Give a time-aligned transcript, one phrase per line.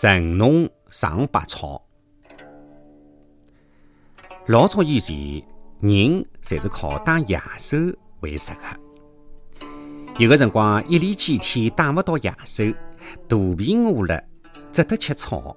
[0.00, 1.84] 神农尝百草。
[4.46, 5.16] 老早以前，
[5.80, 7.76] 人侪是靠打野兽
[8.20, 9.66] 为食的。
[10.20, 12.62] 有个辰光，一连几天打勿到野兽，
[13.28, 14.22] 肚皮饿了，
[14.70, 15.56] 只得吃草。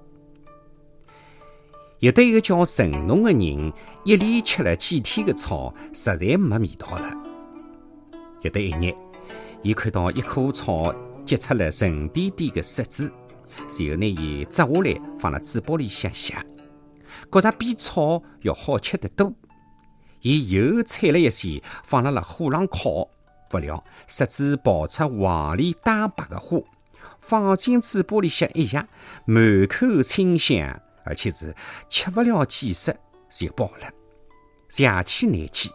[2.00, 3.72] 有的一个叫神农的人，
[4.02, 7.14] 一连吃了几天的草，实在没味道了。
[8.40, 8.92] 有的一日，
[9.62, 10.92] 伊看到一棵草
[11.24, 13.08] 结出了沉甸甸的石子，
[13.68, 16.32] 随后拿伊摘下来，放辣嘴巴里向吸，
[17.30, 19.32] 觉着比草要好吃得多。
[20.20, 23.08] 伊又踩了一些，放辣了火上烤，
[23.50, 26.58] 不料石子爆出黄里带白的花，
[27.20, 28.76] 放进嘴巴里向一吸，
[29.24, 30.80] 满口清香。
[31.04, 31.52] 而且是
[31.88, 32.96] 吃不了几食
[33.28, 33.90] 就饱了，
[34.68, 35.68] 邪气难解。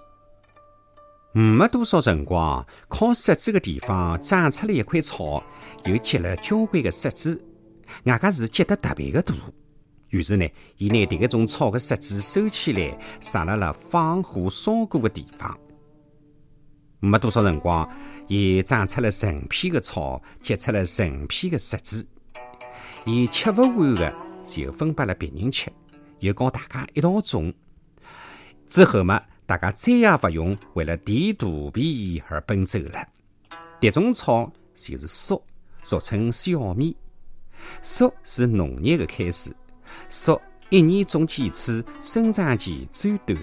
[1.34, 5.44] 没多少辰光，靠石子的地方长出了一块草，
[5.84, 7.44] 又结了交关的石子，
[8.06, 9.34] 外加是结得特别的大。
[10.10, 15.58] 于是呢，伊拿迭个种草的石子收起来，撒辣了放火烧过的地方。
[17.00, 17.90] 没多少辰光，
[18.28, 22.08] 伊长出了成片的草，结出了成片的石子，
[23.06, 24.14] 伊吃不完的。
[24.46, 25.70] 就分拨了别人吃，
[26.20, 27.54] 又告大家一道种。
[28.66, 33.06] 之后嘛，大家再也不用为了填肚皮而奔走了。
[33.82, 35.44] 迭种草就是粟，
[35.84, 36.96] 俗称小米。
[37.82, 39.56] 粟是农业的开始，
[40.10, 43.38] 粟一年种几次，生长期最短。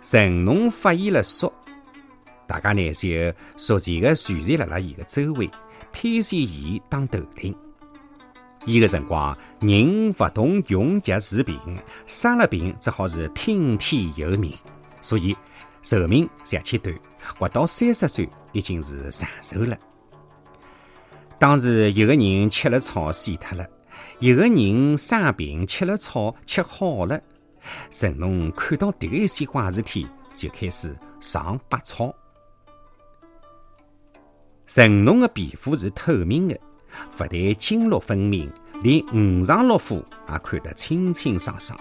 [0.00, 1.52] 神农发现了粟，
[2.46, 3.08] 大家呢就
[3.56, 5.50] 逐渐的聚集辣辣伊的周围，
[5.92, 7.54] 推选伊当头领。
[8.64, 11.58] 伊个辰光，人勿懂用脚治病，
[12.06, 14.52] 生了病只好是听天由命，
[15.00, 15.36] 所以
[15.82, 16.96] 寿命相去短，
[17.38, 19.76] 活到三十岁已经是长寿了。
[21.38, 23.66] 当时有个人吃了草死脱了，
[24.20, 27.20] 有个人生病吃了草吃好了。
[27.90, 32.14] 神农看到迭一些怪事体，就开始尝百草。
[34.66, 36.58] 神农的皮肤是透明的。
[37.14, 38.50] 不但经络分明，
[38.82, 39.96] 连五脏六腑
[40.30, 41.78] 也看得清清爽爽。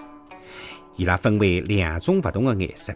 [0.97, 2.93] 伊拉分为两种不同的颜色，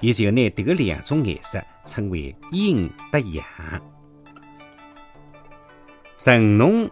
[0.00, 3.44] 伊就拿迭个两种颜色称为阴和阳。
[6.20, 6.90] 神农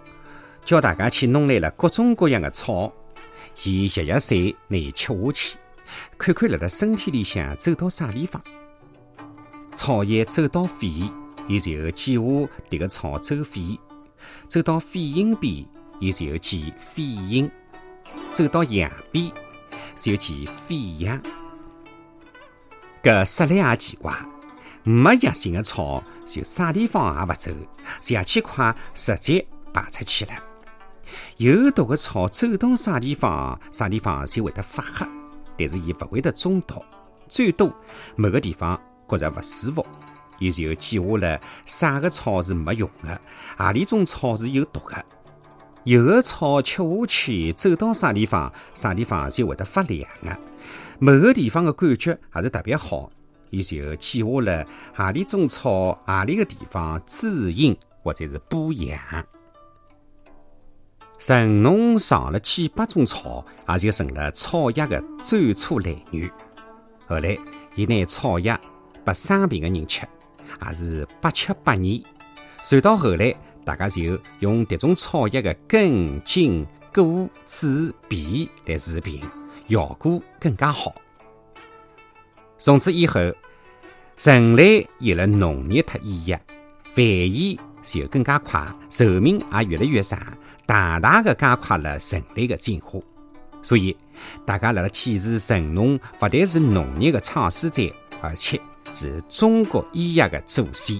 [0.65, 2.91] 叫大家去弄来了各种各样的草，
[3.63, 5.59] 伊吸吸水，拿伊吃下去，
[6.17, 8.43] 看看辣辣身体里向走到啥地方。
[9.75, 10.89] 草叶走到肺，
[11.47, 12.23] 伊就记下
[12.71, 13.79] 迭个草走肺。
[14.49, 15.67] 走到肺阴边，
[16.01, 17.51] 伊就记肺阴；
[18.33, 19.31] 走到阳边，
[19.95, 20.75] 就记肺
[21.05, 21.21] 阳。
[23.03, 24.15] 搿说来也奇怪，
[24.83, 27.51] 没药性的草，就啥地方也勿走，
[28.01, 30.33] 邪气快直接排出去了。
[31.39, 35.07] 有毒的草走到啥地方，啥地方就会得发黑，
[35.59, 36.85] 但是伊勿会得中毒，
[37.29, 37.73] 最多
[38.17, 39.87] 某个地方觉着勿舒服。
[40.39, 43.21] 伊就记下了啥个草是没用的，
[43.57, 45.05] 何里种草是有毒的。
[45.85, 50.39] 有的草吃下去，走到啥地方，啥地方就会得发凉的。
[51.01, 53.11] 某个地方的感觉还是特别好，
[53.51, 58.99] 伊就记下了何里种草，何里个地方滋阴或者是补阳。
[61.19, 66.31] 神农尝了几百种草，也就成了草药的最初来源。
[67.07, 67.37] 后来，
[67.75, 68.59] 伊拿草药
[69.05, 70.07] 拨生病的人吃。
[70.67, 72.03] 也是百吃百腻，
[72.65, 73.35] 传到后来，
[73.67, 79.21] 大家就用迭种草药的根、茎、果、籽、皮来治病，
[79.69, 80.95] 效果更加好。
[82.59, 83.21] 从此以后，
[84.19, 86.39] 人类有了农业和医药，
[86.93, 90.21] 繁衍就更加快，寿命也越来越长，
[90.67, 93.01] 大大的加快了人类的进化。
[93.63, 93.97] 所以，
[94.45, 97.83] 大家辣辣启示神农，勿但是农业的创始者，
[98.21, 98.61] 而且。
[98.91, 100.99] 是中国医药的祖先。